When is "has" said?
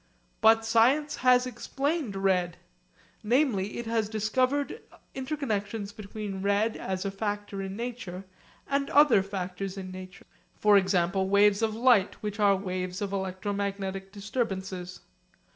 1.17-1.45, 3.85-4.09